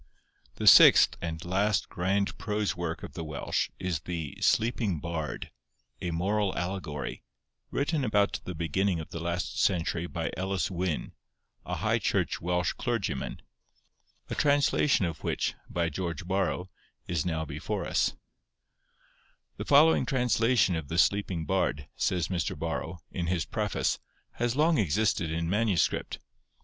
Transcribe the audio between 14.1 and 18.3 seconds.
a translation of which, by George Borrow, is now before us:—